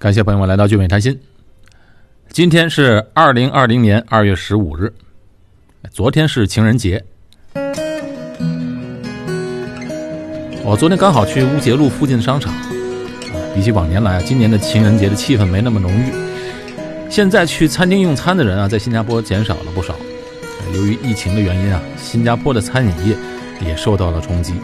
[0.00, 1.20] 感谢朋友们来到聚美谈心。
[2.30, 4.90] 今天是二零二零年二月十五日，
[5.90, 7.04] 昨天是情人节。
[10.64, 12.50] 我昨天刚好去乌节路附近的商场，
[13.54, 16.10] 比起往年来，今年的情人节的气氛没那么浓郁。
[17.10, 19.94] 现在去餐厅用餐的人啊，在新加坡减少了不少。
[20.72, 23.14] 由于疫情的原因啊，新加坡的餐饮业
[23.66, 24.54] 也受到了冲击。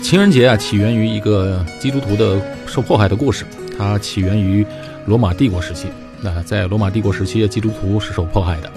[0.00, 3.44] 情人节啊，起源于一个基督徒的受迫害的故事。
[3.76, 4.64] 它起源于
[5.06, 5.88] 罗马帝国时期。
[6.20, 8.72] 那在罗马帝国时期，基督徒是受迫害的。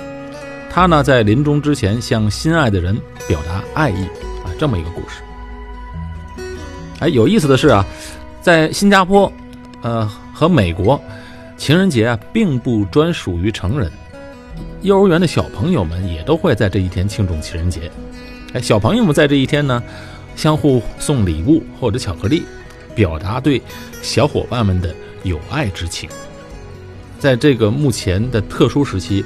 [0.69, 2.95] 他呢，在临终之前向心爱的人
[3.27, 4.03] 表达爱意
[4.43, 5.21] 啊，这么一个故事。
[6.99, 7.85] 哎，有意思的是啊，
[8.41, 9.31] 在新加坡，
[9.81, 11.01] 呃，和美国，
[11.55, 13.91] 情人节啊，并不专属于成人。
[14.81, 17.89] 幼儿园的小朋友们也都会在这一天庆祝情人节。
[18.53, 19.81] 哎，小朋友们在这一天呢，
[20.35, 22.43] 相互送礼物或者巧克力，
[22.97, 23.61] 表达对
[24.01, 26.09] 小伙伴们的友爱之情。
[27.19, 29.23] 在这个目前的特殊时期，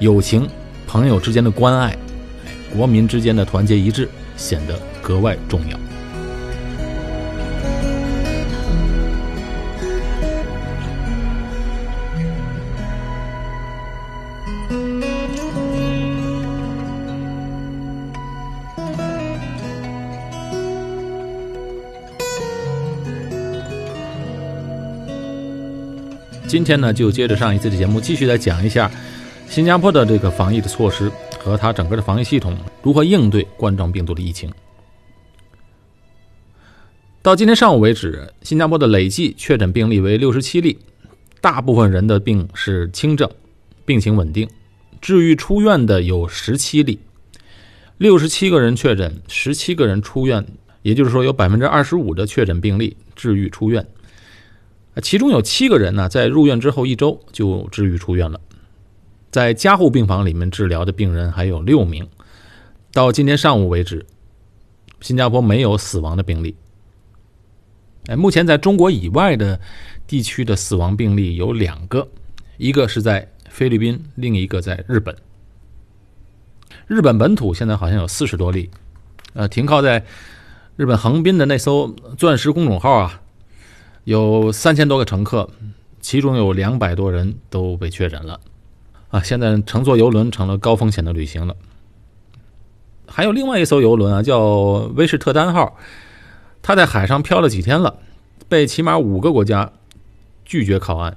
[0.00, 0.48] 友情、
[0.84, 1.96] 朋友之间的关爱，
[2.76, 5.78] 国民之间的团结一致，显得格外重要。
[26.54, 28.88] 今天呢，就接着上一次的节目，继续来讲一下
[29.48, 34.48] 新加坡的这个防疫的措施和它整个的防疫系统如何应对冠状病毒的疫情。
[37.22, 40.78] 到今天上午为止，新加坡的累计确诊病例为六十七例，
[41.40, 43.28] 大部分人的病是轻症，
[43.84, 44.48] 病情稳定，
[45.00, 47.00] 治愈出院的有十七例，
[47.98, 50.46] 六十七个人确诊，十七个人出院，
[50.82, 53.84] 也就是说有百分之二十五的确诊病例治愈出院。
[55.02, 58.40] 其中有七个人呢，在入院之后一周就治愈出院了。
[59.30, 62.08] 在加护病房里面治疗的病人还有六名。
[62.92, 64.06] 到今天上午为止，
[65.00, 66.54] 新加坡没有死亡的病例。
[68.06, 69.58] 哎，目前在中国以外的
[70.06, 72.06] 地区的死亡病例有两个，
[72.56, 75.16] 一个是在菲律宾，另一个在日本。
[76.86, 78.70] 日本本土现在好像有四十多例。
[79.32, 80.04] 呃，停靠在
[80.76, 83.22] 日本横滨的那艘“钻石公主号”啊。
[84.04, 85.48] 有三千多个乘客，
[86.00, 88.38] 其中有两百多人都被确诊了，
[89.08, 91.56] 啊，现在乘坐游轮成了高风险的旅行了。
[93.06, 94.40] 还有另外一艘游轮啊，叫
[94.94, 95.78] 威士特丹号，
[96.60, 97.98] 它在海上漂了几天了，
[98.46, 99.72] 被起码五个国家
[100.44, 101.16] 拒绝靠岸。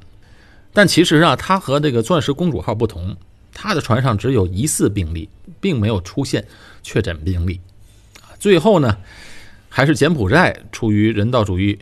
[0.72, 3.18] 但其实啊，它和这个钻石公主号不同，
[3.54, 5.28] 它的船上只有疑似病例，
[5.60, 6.46] 并没有出现
[6.84, 7.60] 确诊病例。
[8.40, 8.98] 最后呢，
[9.68, 11.78] 还是柬埔寨出于人道主义。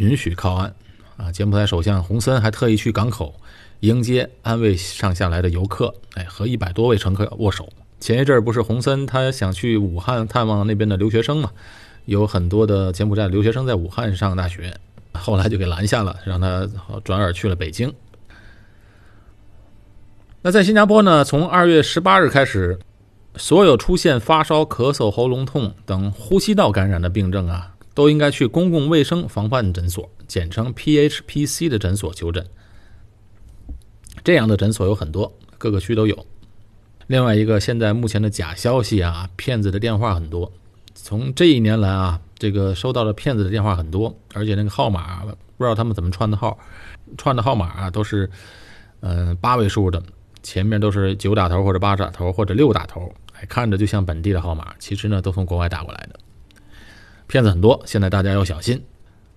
[0.00, 0.74] 允许靠岸，
[1.18, 1.30] 啊！
[1.30, 3.34] 柬埔寨首相洪森还特意去港口
[3.80, 7.68] 迎接安慰上下来的游客，哎，和一百多位乘客握手。
[8.00, 11.50] 前一阵儿不是洪森他想去武汉探望那边的留学生嘛？
[12.06, 14.74] 有很多的柬埔寨留学生在武汉上大学，
[15.12, 16.66] 后来就给拦下了，让他
[17.04, 17.92] 转而去了北京。
[20.40, 21.22] 那在新加坡呢？
[21.22, 22.78] 从二月十八日开始，
[23.36, 27.74] 所有出现发烧、咳嗽、喉咙痛等呼吸道感染的病症啊。
[28.00, 32.46] 都应该去公共卫生防范诊所，简称 PHPC 的诊所求诊。
[34.24, 36.26] 这样的诊所有很多，各个区都有。
[37.08, 40.50] 另外一个，现在目前的假消息啊，骗子的电话很多。
[40.94, 45.22] 从这一年来啊，这个收到的骗子的电话很多，而且那个号码
[45.58, 46.58] 不知道他们怎么串的号，
[47.18, 48.30] 串的号码啊都是
[49.00, 50.02] 嗯八位数的，
[50.42, 56.18] 前面都是九打头或者八打头或者六打头，哎，看着就像本地的号码，其实呢都从国外打过来的。
[57.30, 58.82] 骗子很多，现在大家要小心。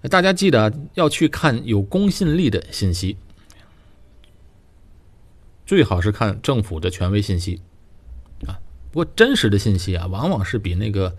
[0.10, 3.16] 大家记得要去看有公信力的信息，
[5.64, 7.62] 最好是看政府的权威信息
[8.48, 8.58] 啊。
[8.92, 11.16] 不过真实的信息啊，往往是比那个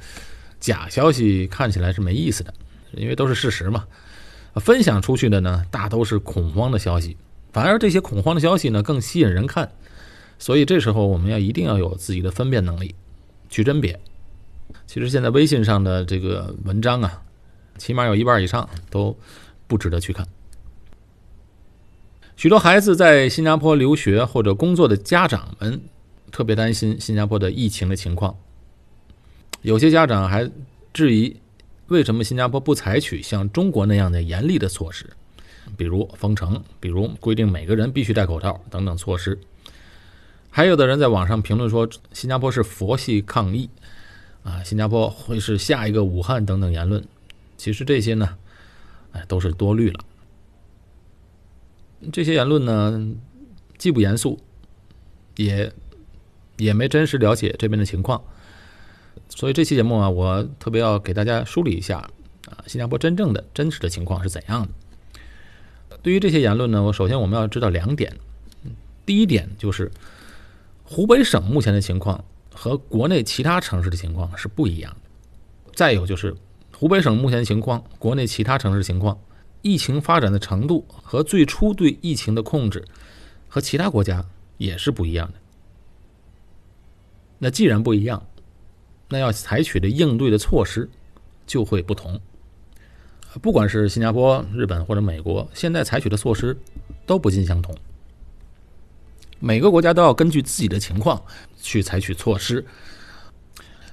[0.58, 2.52] 假消息看起来是没意思的，
[2.94, 3.86] 因为都是事实嘛。
[4.56, 7.16] 分享出去的呢，大都是恐慌的消息，
[7.52, 9.70] 反而这些恐慌的消息呢，更吸引人看。
[10.40, 12.96] 所以这时候我们要一定要有自己的分辨能力，
[13.48, 14.00] 去甄别。
[14.86, 17.22] 其实现在微信上的这个文章啊，
[17.78, 19.16] 起码有一半以上都
[19.66, 20.26] 不值得去看。
[22.36, 25.80] 许多孩子在新加坡留学或者工作的家长们
[26.32, 28.36] 特别担心新加坡的疫情的情况。
[29.62, 30.50] 有些家长还
[30.92, 31.36] 质疑，
[31.86, 35.08] 为什么新加坡不采取像中国那样的严厉的措施，
[35.76, 39.38] 比如封城，比如规定每个人必须戴口罩等等措施。
[40.50, 43.70] 还有的人在网上评论说，新加坡是佛系抗疫。
[44.44, 47.02] 啊，新加坡会是下一个武汉等等言论，
[47.56, 48.36] 其实这些呢，
[49.12, 50.00] 哎，都是多虑了。
[52.12, 53.14] 这些言论呢，
[53.78, 54.38] 既不严肃，
[55.36, 55.72] 也
[56.58, 58.22] 也没真实了解这边的情况。
[59.30, 61.98] 所以这期节目啊，我特别要给大家梳理一下
[62.46, 64.68] 啊，新加坡真正的真实的情况是怎样
[65.88, 65.96] 的。
[66.02, 68.14] 对于这些言论呢，我首先我们要知道两点。
[69.06, 69.90] 第一点就是，
[70.82, 72.22] 湖北省目前的情况
[72.54, 75.10] 和国内其他城市的情况是不一样的。
[75.74, 76.34] 再有就是，
[76.72, 79.18] 湖北省目前情况、国内其他城市情况、
[79.60, 82.84] 疫情发展的程度和最初对疫情的控制，
[83.48, 84.24] 和其他国家
[84.56, 85.34] 也是不一样的。
[87.38, 88.24] 那既然不一样，
[89.08, 90.88] 那要采取的应对的措施
[91.46, 92.18] 就会不同。
[93.42, 96.56] 不管是新加坡、日本或者美国，现在采取的措施
[97.04, 97.74] 都不尽相同。
[99.40, 101.20] 每个国家都要根据自己的情况
[101.64, 102.64] 去采取措施，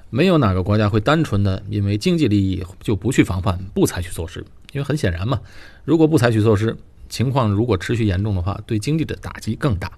[0.09, 4.45] 没有哪个国家会单纯的因为经济利益就不去防范、不采取措施。
[4.73, 5.41] 因为很显然嘛，
[5.83, 6.77] 如果不采取措施，
[7.09, 9.91] 情况如果持续严重的话，对经济的打击更大。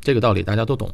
[0.00, 0.92] 这个道理大家都懂。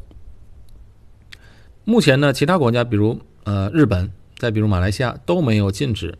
[1.85, 6.17] 目前呢，其他国家比如呃日本，再比如马来西亚都没有禁止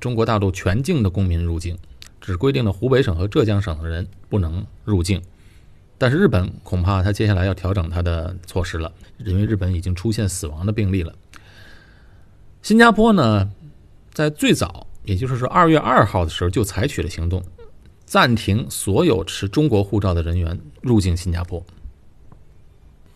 [0.00, 1.76] 中国大陆全境的公民入境，
[2.20, 5.22] 只规定了湖北省和浙江省的人不能入境。
[6.02, 11.14] 但是日本恐怕他接下来要调整他的措施了，因为日本已经出现死亡的病例了。
[12.60, 13.48] 新加坡呢，
[14.12, 17.40] 在最早，也就是说二月二号的时候就采取了行动，
[18.04, 21.64] 暂停所有持中国护照的人员入境新加坡，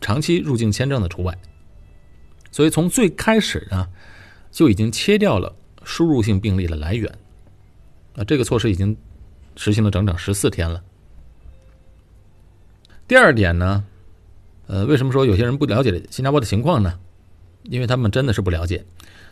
[0.01, 1.37] 长期入境签证的除外。
[2.53, 3.89] 所以从最开始呢，
[4.53, 5.53] 就已经切掉了
[5.83, 7.13] 输入性病例的来源。
[8.15, 8.97] 啊，这个措施已经
[9.57, 10.81] 实行了整整十四天了。
[13.09, 13.85] 第二点呢，
[14.67, 16.99] 呃，为什么说有些人不了解新加坡的情况呢？
[17.63, 18.85] 因为他们真的是不了解，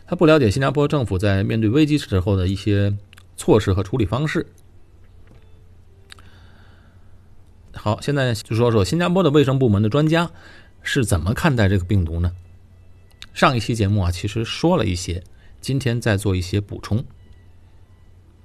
[0.07, 2.97] 他不了解新加坡政府在面对危机时候的一些
[3.37, 4.47] 措施和处理方式。
[7.73, 10.31] 好，现在就说说新加坡的卫生部门的专家
[10.83, 12.33] 是怎么看待这个病毒呢？
[13.33, 15.25] 上一期节目啊，其实说了一些，
[15.61, 17.05] 今天再做一些补充。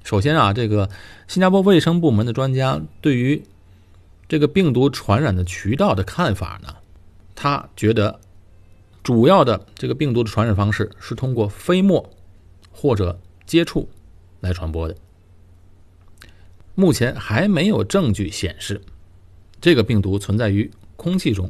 [0.03, 0.89] 首先啊，这个
[1.27, 3.43] 新加坡卫生部门的专家对于
[4.29, 6.73] 这个病毒传染的渠道的看法呢？
[7.35, 8.19] 他觉得
[9.01, 12.07] 主要的这个病毒的传染方式是通过飞沫
[12.71, 13.89] 或者接触
[14.39, 14.95] 来传播的。
[16.75, 18.79] 目前还没有证据显示
[19.59, 21.49] 这个病毒存在于空气中，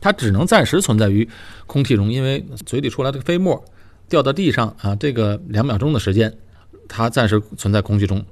[0.00, 1.26] 它只能暂时存在于
[1.66, 3.64] 空气中，因为嘴里出来的飞沫
[4.08, 6.36] 掉到地上啊，这个两秒钟的时间，
[6.88, 8.22] 它暂时存在空气中，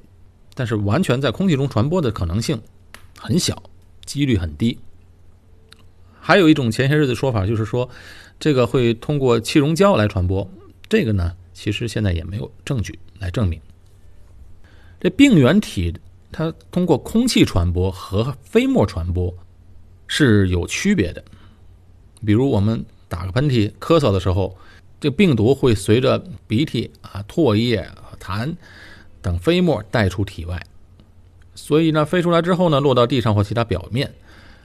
[0.55, 2.61] 但是完全在空气中传播的可能性。
[3.22, 3.62] 很小，
[4.04, 4.76] 几率很低。
[6.19, 7.88] 还有一种前些日子说法，就是说
[8.40, 10.50] 这个会通过气溶胶来传播。
[10.88, 13.60] 这个呢，其实现在也没有证据来证明。
[15.00, 15.94] 这病原体
[16.32, 19.32] 它通过空气传播和飞沫传播
[20.08, 21.22] 是有区别的。
[22.26, 24.56] 比如我们打个喷嚏、咳嗽的时候，
[25.00, 26.18] 这病毒会随着
[26.48, 27.88] 鼻涕啊、唾液、
[28.20, 28.52] 痰
[29.20, 30.60] 等飞沫带出体外。
[31.64, 34.12] 所以呢，飞出来之后呢，落到地上或其他表面，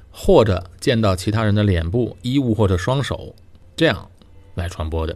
[0.09, 3.35] 或者见到其他人的脸部、衣物或者双手，
[3.75, 4.09] 这样
[4.55, 5.15] 来传播的。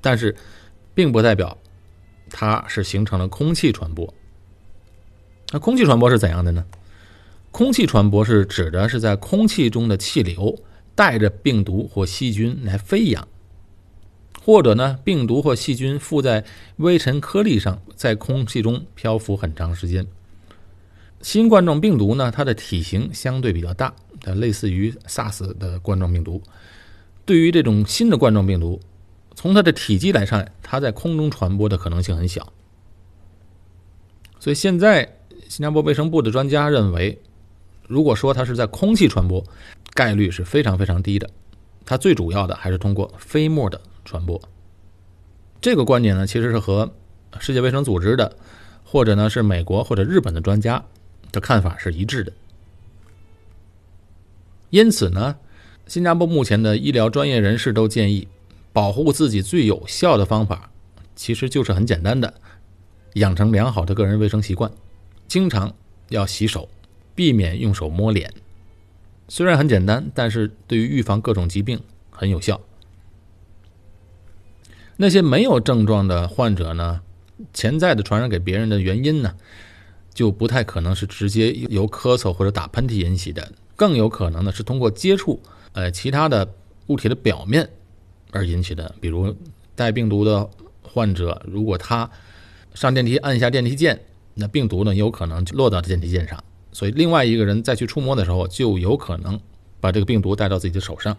[0.00, 0.34] 但是，
[0.94, 1.58] 并不代表
[2.30, 4.14] 它是形成了空气传播。
[5.50, 6.64] 那空气传播是怎样的呢？
[7.50, 10.58] 空气传播是指的是在空气中的气流
[10.94, 13.28] 带着病毒或细菌来飞扬，
[14.42, 16.42] 或者呢，病毒或细菌附在
[16.78, 20.06] 微尘颗粒上，在空气中漂浮很长时间。
[21.20, 26.40] 新冠状病毒呢，它的体型相对比较大，它类似于 SARS 的冠状病毒。
[27.24, 28.80] 对于这种新的冠状病毒，
[29.34, 32.52] 从它的体积来看，它在空中传播的可能性很小。
[34.40, 37.20] 所以现在新加坡卫生部的专家认为，
[37.86, 39.44] 如果说它是在空气传播，
[39.94, 41.28] 概率是非常非常低的。
[41.84, 44.40] 它最主要的还是通过飞沫的传播。
[45.60, 46.88] 这个观点呢，其实是和
[47.40, 48.36] 世界卫生组织的，
[48.84, 50.84] 或者呢是美国或者日本的专家。
[51.30, 52.32] 的看法是一致的，
[54.70, 55.36] 因此呢，
[55.86, 58.28] 新加坡目前的医疗专业人士都建议，
[58.72, 60.70] 保护自己最有效的方法，
[61.14, 62.34] 其实就是很简单的，
[63.14, 64.70] 养成良好的个人卫生习惯，
[65.26, 65.74] 经常
[66.08, 66.68] 要洗手，
[67.14, 68.32] 避免用手摸脸。
[69.28, 71.80] 虽然很简单，但是对于预防各种疾病
[72.10, 72.60] 很有效。
[74.96, 77.02] 那些没有症状的患者呢，
[77.52, 79.36] 潜在的传染给别人的原因呢？
[80.18, 85.40] 就不太可能是直接由咳嗽或者打喷嚏引起的，更有可能呢是通过接触
[85.74, 86.52] 呃其他的
[86.88, 87.70] 物体的表面
[88.32, 88.92] 而引起的。
[89.00, 89.32] 比如
[89.76, 90.50] 带病毒的
[90.82, 92.10] 患者，如果他
[92.74, 94.00] 上电梯按下电梯键，
[94.34, 99.38] 那病毒呢有可能就落到电梯键上，所以另外一个人再去触摸的时候，就有可能
[99.78, 101.16] 把这个病毒带到自己的手上。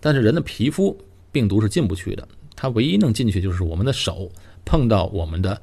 [0.00, 0.96] 但是人的皮肤
[1.30, 4.30] 病毒是进不去的，它唯一能进去就是我们的手
[4.64, 5.60] 碰到我们的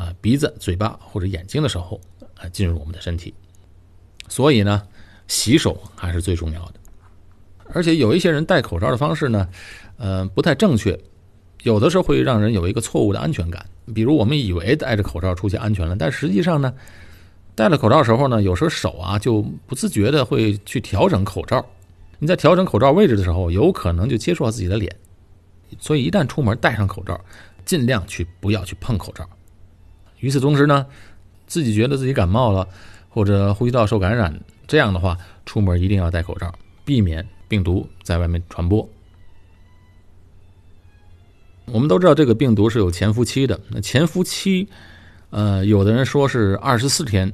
[0.00, 2.00] 啊鼻子、嘴巴或者眼睛的时候
[2.36, 3.34] 啊进入我们的身体。
[4.28, 4.82] 所以呢，
[5.28, 6.74] 洗手还是最重要的。
[7.74, 9.48] 而且有一些人戴口罩的方式呢，
[9.98, 10.98] 呃不太正确，
[11.62, 13.66] 有的时候会让人有一个错误的安全感。
[13.94, 16.72] 比如我们以为戴着口罩出去安全了，但实际上呢。
[17.56, 21.62] 戴了口罩时候呢，有时候手啊就不自觉的会去调整口罩。
[22.18, 24.96] 你在调整口罩位置的时候，有可能就接触到自己的脸。
[25.78, 27.20] 所以一旦出门戴上口罩，
[27.66, 29.28] 尽量去不要去碰口罩。
[30.20, 30.86] 与此同时呢，
[31.46, 32.66] 自己觉得自己感冒了
[33.08, 38.88] 或者呼吸道受感染，这样的话出门一定要戴口罩，避免病毒在外面传播。
[41.66, 44.68] 我们都知道这个病毒是有潜伏期的，那潜伏期，
[45.30, 47.32] 呃，有的人说是二十四天。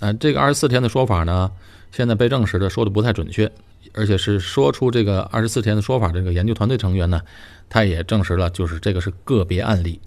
[0.00, 1.50] 啊，这个二十四天的说法呢，
[1.92, 3.52] 现在被证实的说的不太准确，
[3.92, 7.20] 而且是说出这个二十四天的说法，这个研究团队成员呢，
[7.68, 10.00] 他也证实了，就是这个是个别案例。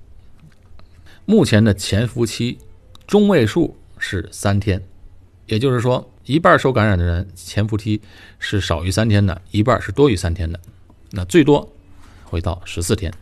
[1.25, 2.57] 目前的潜伏期
[3.07, 4.81] 中位数是三天，
[5.47, 8.01] 也就是说，一半受感染的人潜伏期
[8.39, 10.59] 是少于三天的，一半是多于三天的，
[11.11, 11.73] 那最多
[12.23, 13.13] 会到十四天。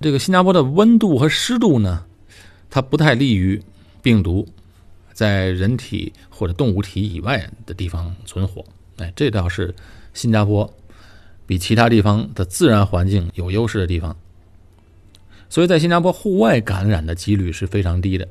[0.00, 2.04] 这个新加坡的温度和湿度呢，
[2.68, 3.62] 它不太利于。
[4.00, 4.46] 病毒
[5.12, 8.64] 在人体或者动物体以外的地方存活，
[8.96, 9.74] 哎，这倒是
[10.14, 10.72] 新加坡
[11.44, 14.16] 比其他地方的自然环境有优势的地方。
[15.48, 18.28] 所以在新加坡，户外感染的几率是非常低的。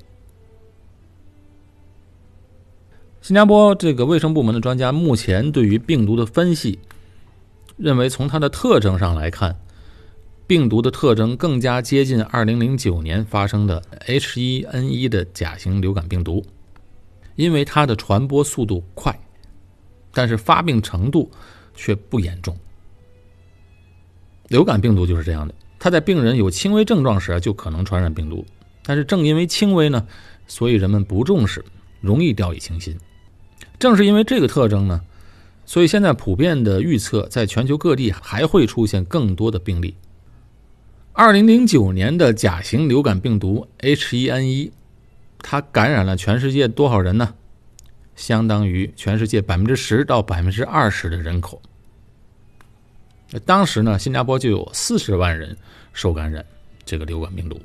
[3.22, 6.80] 新加坡这个卫生部门的专家目前对于病毒的分析，
[7.76, 9.56] 认为从它的特征上来看。
[10.46, 16.42] 病毒的特征更加接近2009年发生的 H1N1 的甲型流感病毒，
[17.36, 19.20] 因为它的传播速度快，
[20.14, 21.30] 但是发病程度
[21.76, 22.58] 却不严重。
[24.48, 28.46] 流感病毒就是这样的，它在病人有轻微症状时就可能传染病毒，
[28.84, 30.06] 但是正因为轻微呢，
[30.48, 31.64] 所以人们不重视，
[32.02, 32.98] 容易掉以轻心。
[33.80, 35.02] 正是因为这个特征呢，
[35.66, 39.96] 所以现在普遍的预测，在全球各地还会出现更多的病例。
[41.14, 44.72] 二零零九年的甲型流感病毒 H1N1，
[45.40, 47.34] 它感染了全世界多少人呢？
[48.16, 51.62] 相当于全世界百分之十到百分之二十的人口。
[53.46, 55.56] 当时呢，新加坡就有四十万人
[55.94, 56.46] 受感染
[56.86, 57.60] 这个流感病毒。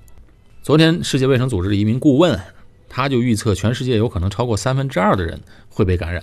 [0.62, 2.38] 昨天，世界卫生组织的一名顾问，
[2.88, 6.22] 他就预测全世界有可能超过三分之二的人会被感染。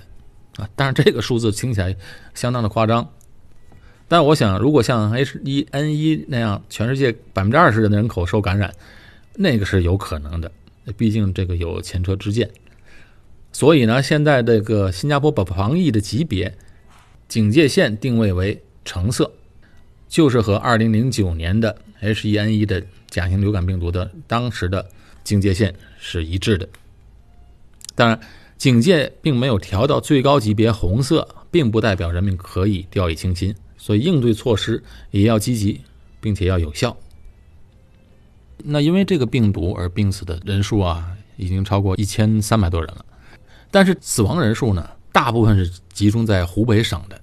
[0.57, 1.95] 啊，但是这个数字听起来
[2.33, 3.09] 相当的夸张。
[4.07, 8.73] 但我想，如果像 H1N1 那样，全世界百分之二十的人口受感染，
[9.35, 10.51] 那个是有可能的。
[10.97, 12.49] 毕竟这个有前车之鉴。
[13.51, 16.57] 所以呢，现在这个新加坡把防疫的级别
[17.27, 19.31] 警戒线定位为橙色，
[20.07, 24.89] 就是和2009年的 H1N1 的甲型流感病毒的当时的
[25.23, 26.67] 警戒线是一致的。
[27.93, 28.19] 当然，
[28.57, 33.55] 警戒并没有调到最高级别红色，并不代表人民可以掉以轻心。
[33.77, 35.81] 所以应对措施也要积极，
[36.19, 36.97] 并且要有效。
[38.57, 43.05] 那因为这个病毒而病死的人数啊，已经超过一千三百多人了。
[43.69, 47.18] 但是死亡人数呢，大部分是集中在湖北省的。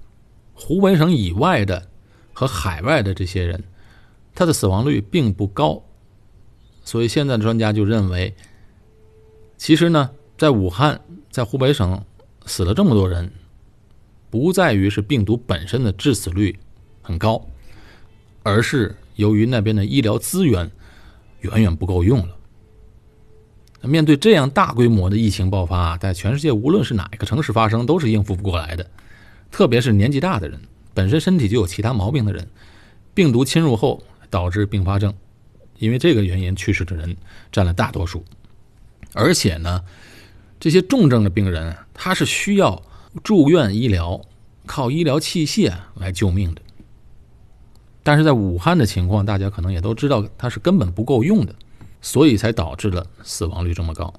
[0.59, 1.87] 湖北省以外的
[2.33, 3.63] 和海外的这些人，
[4.33, 5.83] 他的死亡率并不高。
[6.83, 8.33] 所以现在的专家就认为，
[9.55, 10.99] 其实呢，在武汉，
[11.29, 12.03] 在湖北省
[12.45, 13.31] 死了这么多人。
[14.29, 16.59] 不在于是病毒本身的致死率
[17.01, 17.47] 很高，
[18.43, 20.69] 而是由于那边的医疗资源
[21.41, 22.35] 远远不够用了。
[23.83, 28.85] 面对这样大规模的疫情爆发，在全世界无论是哪一个城市发生，都是应付不过来的。
[29.51, 30.59] 特别是年纪大的人，
[30.93, 32.47] 本身身体就有其他毛病的人，
[33.13, 35.13] 病毒侵入后导致并发症，
[35.77, 37.15] 因为这个原因去世的人
[37.51, 38.23] 占了大多数。
[39.13, 39.83] 而且呢，
[40.59, 42.83] 这些重症的病人，他是需要。
[43.23, 44.21] 住院医疗
[44.67, 46.61] 靠医疗器械来救命的，
[48.03, 51.55] 但是在武汉的情况，大家可能也都知道，它是根本不够用的，
[51.99, 54.13] 所以才导致了死亡率这么高。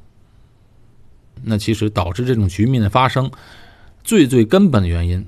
[1.44, 3.30] 那其实导致这种局面的发生，
[4.08, 5.26] 最最根本的原因，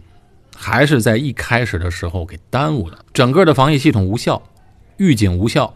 [0.57, 4.43] 还是在一开始的时候给耽误了，整个的防疫系统无效，
[4.97, 5.75] 预警无效，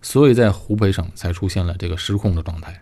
[0.00, 2.80] 所以在湖北省才出现了这个失控的状态。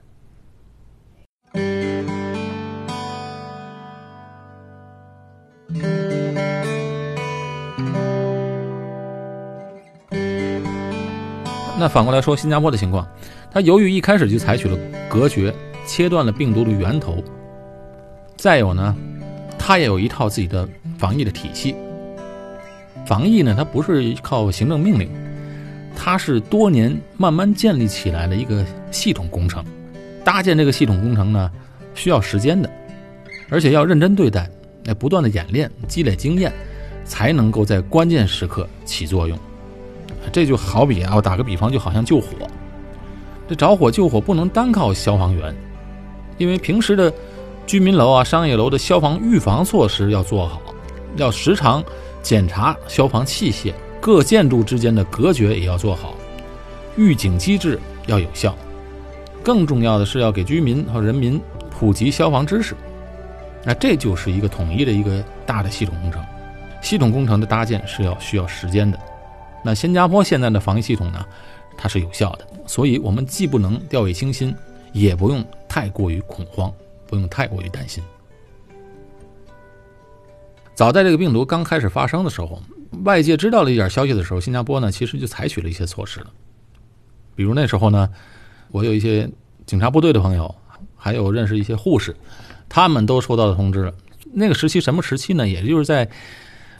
[11.78, 13.08] 那反过来说，新加坡的情况，
[13.50, 15.54] 它由于一开始就采取了隔绝，
[15.86, 17.24] 切断了病毒的源头。
[18.36, 18.94] 再有呢，
[19.64, 21.72] 它也有一套自己的防疫的体系。
[23.06, 25.08] 防疫呢，它不是靠行政命令，
[25.94, 29.64] 它是多年慢慢建立起来的一个系统工程。
[30.24, 31.48] 搭建这个系统工程呢，
[31.94, 32.68] 需要时间的，
[33.48, 34.50] 而且要认真对待，
[34.82, 36.52] 要不断的演练、积累经验，
[37.04, 39.38] 才能够在关键时刻起作用。
[40.32, 42.26] 这就好比啊，我打个比方，就好像救火，
[43.48, 45.54] 这着火救火不能单靠消防员，
[46.36, 47.12] 因为平时的
[47.66, 50.60] 居民楼啊、商业楼的消防预防措施要做好，
[51.16, 51.82] 要时常
[52.22, 56.14] 检查消防器械，各建筑之间的隔绝也要做好，
[56.96, 58.54] 预警机制要有效。
[59.42, 61.40] 更重要的是要给居民和人民
[61.70, 62.76] 普及消防知识，
[63.64, 66.22] 那这就是一个统一的一个大的系统工程。
[66.80, 68.98] 系统工程的搭建是要需要时间的。
[69.64, 71.24] 那新加坡现在的防疫系统呢，
[71.76, 74.54] 它是有效的，所以我们既不能掉以轻心，
[74.92, 76.72] 也不用太过于恐慌，
[77.12, 78.02] 不用太过于担心。
[80.74, 82.62] 早在这个病毒刚开始发生的时候，
[83.04, 86.30] 外界知道了一点消息的时候，新加坡呢其实就采取了一些措施了，
[87.36, 88.08] 比如那时候呢。
[88.70, 89.28] 我有一些
[89.66, 90.54] 警察部队的朋友，
[90.96, 92.16] 还有认识一些护士，
[92.70, 93.92] 他们都收到了通知。
[94.32, 95.46] 那个时期什么时期呢？
[95.46, 96.08] 也就是在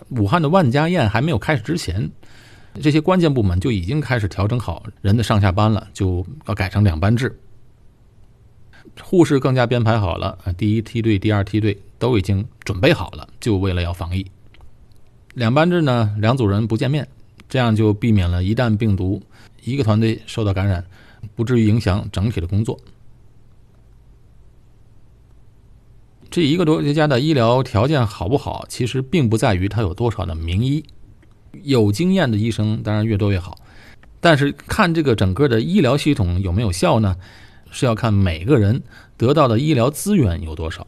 [0.09, 2.11] 武汉的万家宴还没有开始之前，
[2.81, 7.39] 这些关键部门就已经开始调整好人的上下班了，就要改成两班制。
[9.01, 14.27] 护士更加编排好了，第一梯队、第二梯队都已经准备好了，就为了要防疫。
[15.35, 17.09] 两班制呢，两组人不见面，
[17.49, 19.23] 这样就避免了一旦病毒
[19.63, 20.85] 一个团队受到感染。
[21.37, 22.77] 不至于影响整体的工作。
[26.29, 30.85] 这一个多国家的医疗条件好不好，其实并不在于他有多少的名医，
[31.63, 33.57] 有经验的医生当然越多越好。
[34.19, 37.17] 但是看这个整个的医疗系统有没有效呢？
[37.73, 38.85] 是要看每个人
[39.17, 40.87] 得到的医疗资源有多少。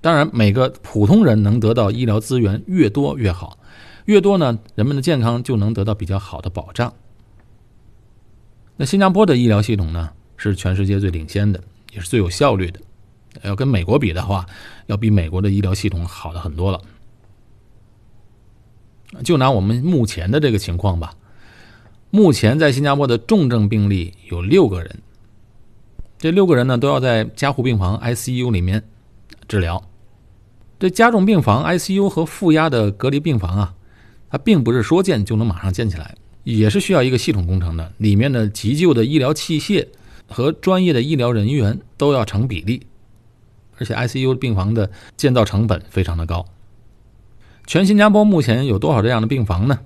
[0.00, 3.58] 当然，每个普通人能得到医疗资源越多越好，
[4.06, 6.92] 越多呢，人们的健康就能得到比较好的保障。
[8.76, 12.80] 那新加坡的医疗系统呢，是全世界最领先的，也是最有效率的。
[13.42, 14.44] 要跟美国比的话，
[14.86, 16.80] 要比美国的医疗系统好的很多了。
[19.22, 21.14] 就拿我们目前的这个情况吧，
[22.10, 25.02] 目前在新加坡的重症病例有六个人，
[26.24, 28.82] 这六个人呢都要在加护病房 ICU 里面
[29.46, 29.90] 治疗。
[30.78, 33.74] 这加重病房 ICU 和负压的隔离病房啊，
[34.30, 36.16] 它并不是说建就能马上建起来。
[36.44, 39.86] 也是需要一个系统工程的，里面的急救的医疗器械
[40.26, 42.86] 和专业的医疗人员都要成比例，
[43.76, 46.46] 而且 ICU 病房的建造成本非常的高。
[47.66, 49.78] 全新加坡目前有多少这样的病房呢？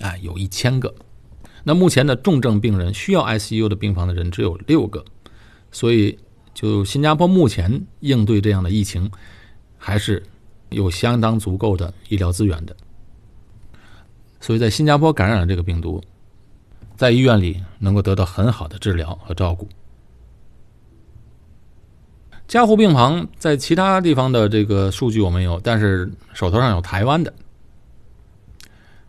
[0.00, 0.92] 啊，有一千个。
[1.68, 5.04] 那目前的重症病人需要 ICU 的病房的人只有六个，
[5.70, 6.18] 所以
[6.54, 9.10] 就新加坡目前应对这样的疫情，
[9.76, 10.22] 还是
[10.70, 12.74] 有相当足够的医疗资源的。
[14.40, 16.02] 所以在新加坡感染了这个病毒，
[16.96, 19.68] 在医院里能够得到很好的治疗和照顾。
[22.46, 27.30] 加护病房在其他地方的这个数据我没有，但是手头上有台湾的。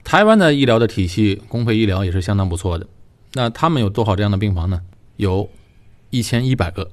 [0.09, 2.87] 台湾的医疗的体系，公费医疗也是相当不错的。
[3.33, 4.81] 那他们有多少这样的病房呢？
[5.17, 5.47] 有
[6.09, 6.89] 一千一百个，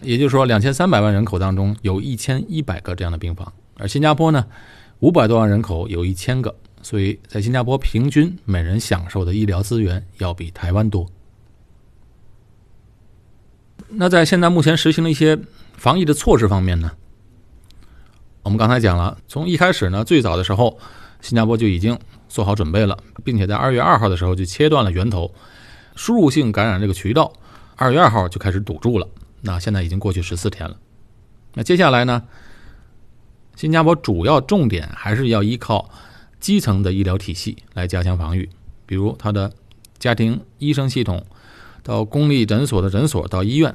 [0.00, 3.52] 也就是说，两千三百万人口当中有一千一百个这样的病房。
[3.78, 4.46] 而新加坡呢，
[5.00, 6.54] 五百多万人口有一千个。
[6.82, 11.04] 所以在新加坡，平均每人享受的医疗资源要比台湾多。
[13.88, 15.36] 那在现在目前实行的一些
[15.76, 16.92] 防疫的措施方面呢，
[18.44, 20.78] 我们刚才讲了，从一开始呢，最早的时候，
[21.26, 25.34] 新加坡就已经做好准备了，并且在二月二号的时候就切断了源头
[25.96, 27.32] 输入性感染这个渠道，
[27.74, 29.08] 二月二号就开始堵住了。
[29.40, 30.76] 那现在已经过去十四天了。
[31.54, 32.22] 那接下来呢，
[33.56, 35.90] 新加坡主要重点还是要依靠。
[36.38, 38.48] 基层的医疗体系来加强防御，
[38.84, 39.50] 比如他的
[39.98, 41.24] 家庭医生系统，
[41.82, 43.74] 到公立诊所的诊所，到医院，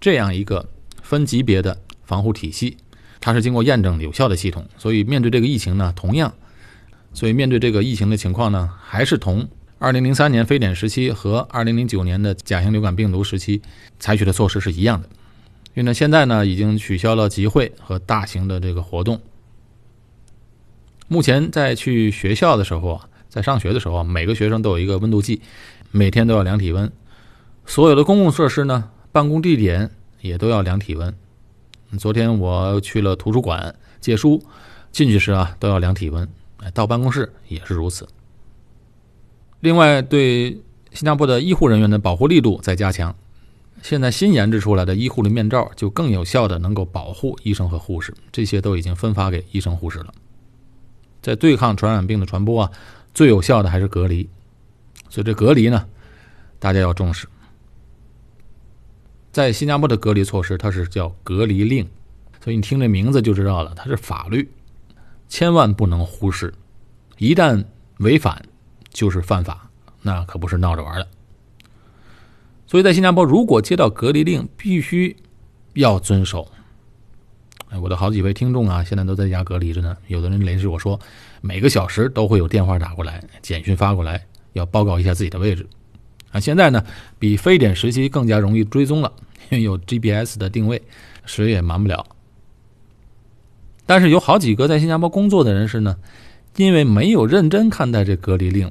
[0.00, 0.66] 这样一个
[1.02, 2.76] 分级别的防护体系，
[3.20, 4.64] 它是经过验证有效的系统。
[4.78, 6.32] 所以面对这个疫情呢，同样，
[7.16, 9.48] 所以面对这个疫情的情况呢，还是同
[9.80, 13.62] 2003年非典时期和2009年的甲型流感病毒时期
[13.98, 15.08] 采取的措施是一样的。
[15.72, 19.18] 因为呢，现在呢已经取消了集会和大型的这个活动。
[21.08, 25.40] 目前在去学校的时候啊，在上学的时候啊，每个学生都有一个温度计，
[25.90, 26.92] 每天都要量体温。
[27.64, 31.14] 所有的公共设施呢，办公地点也都要量体温。
[31.98, 34.44] 昨天我去了图书馆借书，
[34.92, 36.28] 进去时啊都要量体温，
[36.70, 38.06] 到办公室也是如此。
[39.60, 40.50] 另外，对
[40.92, 43.14] 新加坡的医护人员的保护力度在加强，
[43.82, 50.14] 现在新研制出来的医护的面罩就更有效的能够保护医生和护士，这些都已经分发给医生护士了。
[51.22, 52.70] 在对抗传染病的传播啊，
[53.12, 54.28] 最有效的还是隔离，
[55.08, 55.86] 所以这隔离呢，
[56.58, 57.26] 大家要重视。
[59.32, 61.86] 在新加坡的隔离措施，它是叫隔离令，
[62.42, 64.48] 所以你听这名字就知道了，它是法律，
[65.28, 66.52] 千万不能忽视，
[67.18, 67.64] 一旦
[67.98, 68.42] 违反
[68.90, 69.68] 就是犯法，
[70.02, 71.06] 那可不是闹着玩的。
[72.66, 75.16] 所以在新加坡，如果接到隔离令，必须
[75.74, 76.48] 要遵守。
[77.68, 79.96] 哎，我的好几位听众啊，现在都在家隔离着呢。
[80.06, 80.98] 有的人联系我说，
[81.40, 85.66] 每个小时都会有电话打过来，简讯发过来，要报告一下自己的位置。
[86.30, 86.84] 啊，现在呢，
[87.18, 89.12] 比非典时期更加容易追踪了，
[89.50, 90.80] 因为有 GPS 的定位，
[91.24, 92.06] 谁也瞒不了。
[93.86, 95.96] 但是有好几个在新加坡工作的人士呢，
[96.56, 98.70] 因为没有认真看待这隔离令，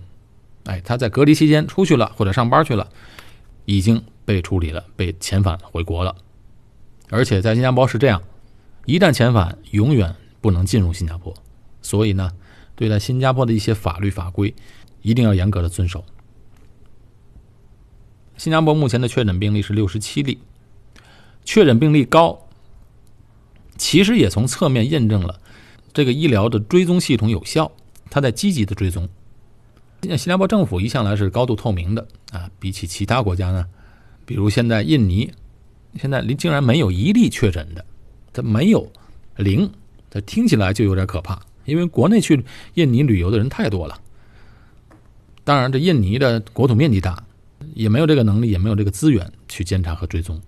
[0.66, 2.90] 哎，他在隔离期间出去了或者上班去了。
[3.68, 6.16] 已经被处理了，被遣返回国了。
[7.10, 8.22] 而且在新加坡是这样，
[8.86, 11.34] 一旦遣返，永远不能进入新加坡。
[11.82, 12.32] 所以呢，
[12.76, 14.54] 对待新加坡的一些法律法规，
[15.02, 16.06] 一定要严格的遵守。
[18.38, 20.38] 新加坡目前的确诊病例是六十七例，
[21.44, 22.45] 确诊病例高，
[23.78, 25.40] 其实也从侧面印证了
[25.94, 27.72] 这个医疗的追踪系统有效，
[28.10, 29.08] 它在积极的追踪。
[30.02, 33.66] 新加坡政府一向来是高度透明的啊，比起其他国家呢，
[34.26, 35.32] 比如现在印尼，
[36.00, 37.84] 现在竟然没有一例确诊的，
[38.32, 38.92] 它没有
[39.38, 39.72] 零，
[40.10, 42.44] 它听起来就有点可怕，因为国内去
[42.76, 44.00] 印尼旅游的人太多了。
[45.44, 47.24] 当然，这印尼的国土面积大，
[47.74, 50.40] 也没有这个能力，也没有这个资源去监察和追踪。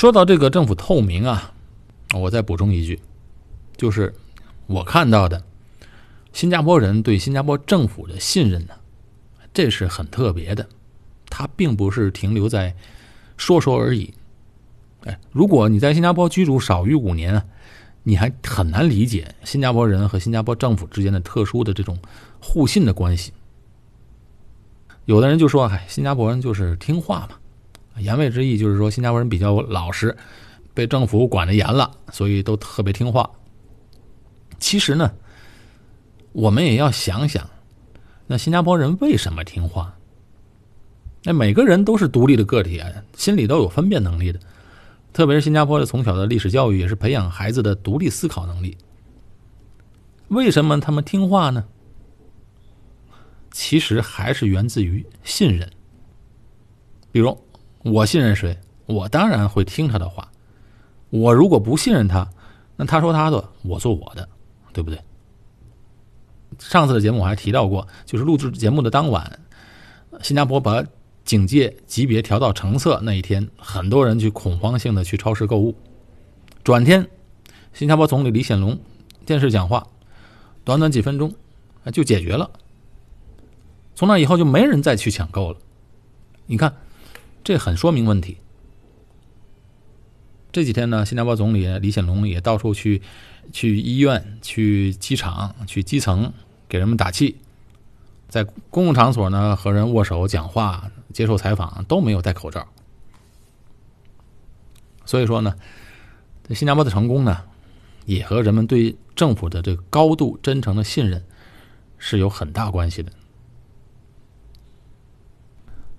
[0.00, 1.52] 说到这个政府透明啊，
[2.14, 2.98] 我再补充一句，
[3.76, 4.14] 就是。
[4.66, 5.44] 我看到的，
[6.32, 8.72] 新加坡人对新加坡政府的信任呢，
[9.52, 10.66] 这是很特别的。
[11.28, 12.74] 他并不是停留在
[13.36, 14.14] 说说而已。
[15.04, 17.46] 哎，如果你在新加坡居住少于五年，
[18.02, 21.98] 你还很难理解新加坡人和新加坡政府之间的特殊的这种
[22.40, 23.34] 互信的关系。
[25.04, 27.36] 有的人就说：“哎，新加坡人就是听话嘛。”
[28.00, 30.16] 言外之意就是说，新加坡人比较老实，
[30.74, 33.30] 被政府管的严了，所以都特别听话。
[34.58, 35.12] 其实呢，
[36.32, 37.48] 我们也要想想，
[38.26, 39.96] 那新加坡人为什么听话？
[41.22, 44.40] 那每个人都是独立的个体啊，心里都有分辨能力的。
[45.12, 48.78] 特别是新加坡的从小的历史教育，也是培养孩子的独立思考能力。
[50.28, 51.64] 为什么他们听话呢？
[53.50, 55.68] 其实还是源自于信任。
[57.10, 57.36] 比如，
[57.82, 60.30] 我信任谁，我当然会听他的话。
[61.10, 62.28] 我如果不信任他，
[62.76, 64.28] 那他说他的，我做我的。
[64.72, 64.96] 对不对？
[66.60, 69.40] 上次的节目我还提到过，就是录制节目的当晚，
[70.22, 70.80] 新加坡把
[71.24, 75.74] 警戒级别调到橙色那一天，很多人去恐慌性的去超市购物。
[76.62, 77.04] 转天，
[77.72, 78.78] 新加坡总理李显龙
[79.26, 79.84] 电视讲话，
[80.62, 81.34] 短短几分钟
[81.92, 82.48] 就解决了。
[83.96, 85.58] 从那以后就没人再去抢购了。
[86.46, 86.72] 你看，
[87.50, 88.38] 这很说明问题。
[90.52, 93.02] 这几天呢，新加坡总理李显龙也到处去。
[93.52, 96.32] 去医院、去机场、去基层
[96.68, 97.40] 给人们打气，
[98.28, 102.68] 在公共场所呢和人握手、讲话、接受采访都没有戴口罩。
[105.04, 105.56] 所以说呢，
[106.46, 107.42] 这新加坡的成功呢，
[108.06, 111.24] 也和人们对政府的这个高度真诚的信任
[111.98, 113.10] 是有很大关系的。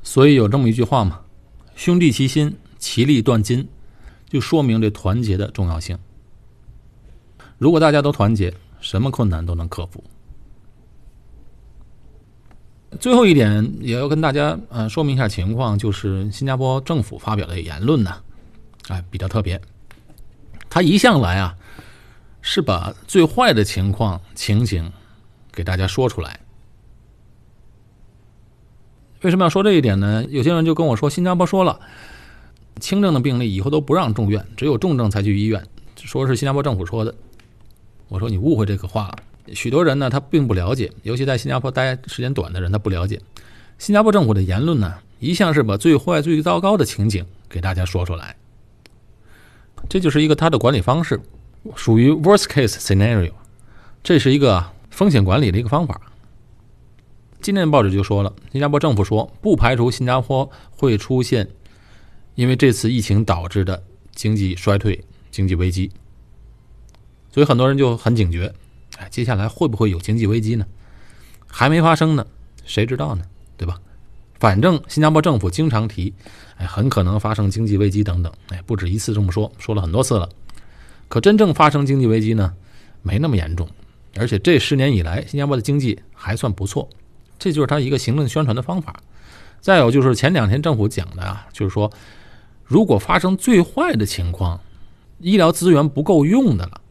[0.01, 1.19] 所以有这么一句话嘛
[1.81, 3.67] ：“兄弟齐心，其利断金”，
[4.29, 5.97] 就说明这团结的重要性。
[7.57, 10.03] 如果大家都团结，什么困难都能克服。
[12.99, 18.21] 最后一点也要跟大家呃说明一下情况，就是新加坡政府发表的言论呢，
[18.89, 19.59] 哎比较特别。
[20.69, 21.57] 他一向来啊
[22.43, 24.91] 是把最坏的情况情景
[25.51, 26.39] 给大家说出来。
[29.21, 30.25] 为什么要说这一点呢？
[30.29, 31.79] 有些人就跟我说，新加坡说了，
[32.79, 35.63] 轻症的病例以后都不让住院，只有重症才去医院，
[35.95, 37.13] 说是新加坡政府说的。
[38.07, 39.15] 我说你误会这个话了。
[39.53, 43.21] 许多人呢，他并不了解，尤其在新加坡待时间短的人，他不了解。
[43.77, 48.35] 新加坡政府的言论呢，一向是把最坏、最糟糕的情景给大家说出来。
[49.87, 51.19] 这就是一个他的管理方式，
[51.75, 53.31] 属于 worst case scenario。
[54.03, 56.01] 这是一个风险管理的一个方法。
[57.41, 61.47] 今天报纸就说了，新加坡政府说不排除新加坡会出现
[62.35, 65.89] 因为这次疫情导致的经济衰退、经济危机。
[67.31, 68.53] 所以很多人就很警觉，
[68.97, 70.65] 哎，接下来会不会有经济危机呢？
[71.47, 72.25] 还没发生呢，
[72.63, 73.23] 谁知道呢？
[73.57, 73.79] 对吧？
[74.39, 76.13] 反正新加坡政府经常提，
[76.57, 80.29] 哎，很可能发生经济危机等等，哎，不止一次这么说，说了很多次了。
[81.07, 82.53] 可真正发生经济危机呢，
[83.01, 83.67] 没那么严重，
[84.15, 86.87] 而且这十年以来，新加坡的经济还算不错，
[87.41, 88.95] 这就是他一个行政宣传的方法。
[89.61, 91.91] 再有就是前两天政府讲的啊，就是说，
[92.63, 94.59] 如果发生最坏的情况，
[95.17, 96.81] 医疗资源不够用的了，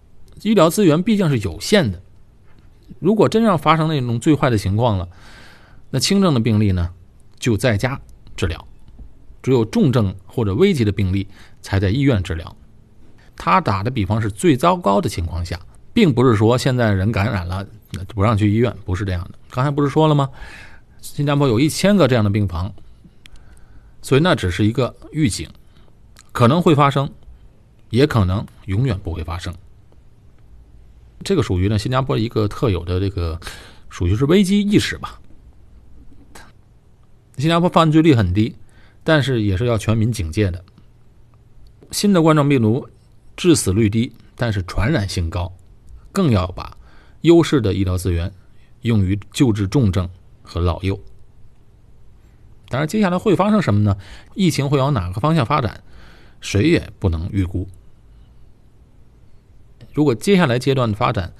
[0.43, 2.03] 医疗资源毕竟是有限的，
[2.99, 5.09] 如果真要发生那种最坏的情况了，
[5.91, 6.91] 那轻症的病例呢？
[7.39, 7.99] 就在家
[8.37, 8.67] 治疗，
[9.43, 11.29] 只有重症或者危急的病例
[11.63, 12.57] 才在医院治疗。
[13.35, 15.59] 他打的比方是最糟糕的情况下，
[15.95, 17.67] 并不是说现在人感染了
[18.14, 19.38] 不让去医院，不是这样的。
[19.50, 20.29] 刚才不是说了吗？
[21.00, 22.72] 新加坡有一千个这样的病房，
[24.03, 25.48] 所以那只是一个预警，
[26.33, 27.11] 可能会发生，
[27.88, 29.55] 也可能永远不会发生。
[31.24, 33.40] 这个属于呢新加坡一个特有的这个，
[33.88, 35.20] 属于是危机意识吧。
[37.38, 38.55] 新加坡犯罪率很低，
[39.03, 40.62] 但是也是要全民警戒的。
[41.90, 42.87] 新的冠状病毒
[43.37, 45.50] 致死率低，但是传染性高，
[46.12, 46.76] 更要把
[47.22, 48.33] 优势的医疗资源
[48.83, 50.09] 用于救治重症
[50.42, 50.98] 和老幼。
[52.68, 53.96] 当然，接下来会发生什么呢？
[54.35, 55.83] 疫情会往哪个方向发展，
[56.40, 57.68] 谁也不能预估。
[59.92, 61.35] 如果接下来阶段的发展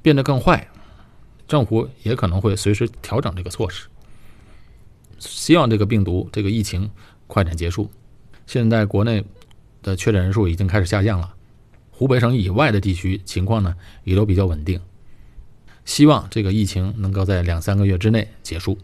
[0.00, 0.68] 变得更坏，
[1.48, 3.88] 政府也可能会随时调整这个措施。
[5.18, 6.88] 希望这个病毒、这个疫情
[7.26, 7.90] 快点结束。
[8.46, 9.24] 现在国内
[9.82, 11.34] 的确诊人数已经开始下降了，
[11.90, 14.80] 湖北省以外的地区情况呢也都比较稳定。
[15.84, 18.78] 希望这个疫情能够在两三个月之内结束。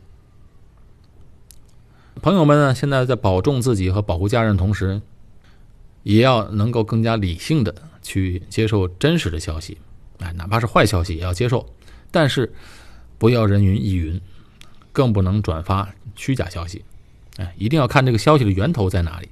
[2.22, 5.00] 朋友们呢，现在在保重自己和保护家人同时，
[6.02, 9.78] 也要能够更加理性的去接受真实的消息，
[10.18, 11.66] 哎，哪怕是坏消息也要接受，
[12.10, 12.52] 但是
[13.18, 14.20] 不要人云亦云。
[14.92, 16.82] 更不能转发虚假消息，
[17.36, 19.28] 哎，一定要看这个消息的源头在哪里。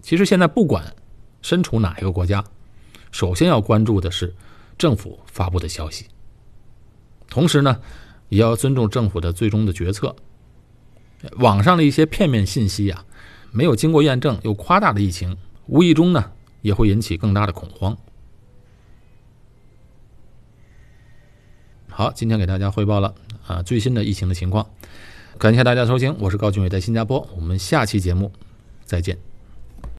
[0.00, 0.96] 其实现在不管
[1.42, 2.44] 身处哪一个国家，
[3.12, 4.34] 首先要关注的是
[4.76, 6.06] 政府发布的消息，
[7.32, 7.80] 同时呢，
[8.28, 10.14] 也要尊重政府的最终的决策。
[11.38, 13.06] 网上的一些片面信息啊，
[13.50, 17.96] 没有经过验证又夸大的疫情，无意中呢也会引起更大的恐慌。
[21.88, 23.14] 好，今天给大家汇报了。
[23.46, 24.68] 啊，最新的疫情的情况，
[25.38, 28.30] 感谢大家收听，我是高俊伟，在新加坡，我们下期节目
[28.84, 29.31] 再见。